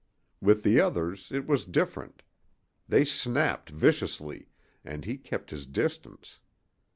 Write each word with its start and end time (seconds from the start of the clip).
With 0.41 0.63
the 0.63 0.79
others 0.79 1.31
it 1.31 1.45
was 1.45 1.63
different. 1.63 2.23
They 2.87 3.05
snapped 3.05 3.69
viciously, 3.69 4.47
and 4.83 5.05
he 5.05 5.15
kept 5.15 5.51
his 5.51 5.67
distance. 5.67 6.39